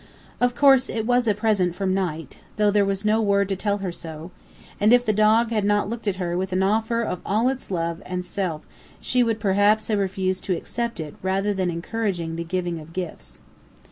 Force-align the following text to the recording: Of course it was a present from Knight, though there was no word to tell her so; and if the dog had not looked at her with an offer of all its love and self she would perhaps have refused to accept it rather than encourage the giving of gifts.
Of 0.39 0.55
course 0.55 0.89
it 0.89 1.05
was 1.05 1.27
a 1.27 1.35
present 1.35 1.75
from 1.75 1.93
Knight, 1.93 2.39
though 2.55 2.71
there 2.71 2.83
was 2.83 3.05
no 3.05 3.21
word 3.21 3.47
to 3.49 3.55
tell 3.55 3.77
her 3.85 3.91
so; 3.91 4.31
and 4.79 4.91
if 4.91 5.05
the 5.05 5.13
dog 5.13 5.51
had 5.51 5.63
not 5.63 5.89
looked 5.91 6.07
at 6.07 6.15
her 6.15 6.35
with 6.35 6.51
an 6.51 6.63
offer 6.63 7.03
of 7.03 7.21
all 7.23 7.49
its 7.49 7.69
love 7.69 8.01
and 8.03 8.25
self 8.25 8.61
she 8.99 9.21
would 9.21 9.39
perhaps 9.39 9.89
have 9.89 9.99
refused 9.99 10.43
to 10.45 10.57
accept 10.57 10.99
it 10.99 11.13
rather 11.21 11.53
than 11.53 11.69
encourage 11.69 12.17
the 12.17 12.43
giving 12.43 12.79
of 12.79 12.93
gifts. 12.93 13.43